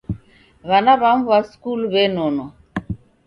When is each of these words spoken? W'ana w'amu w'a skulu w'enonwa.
W'ana 0.69 0.93
w'amu 1.01 1.23
w'a 1.29 1.39
skulu 1.51 1.85
w'enonwa. 1.93 2.45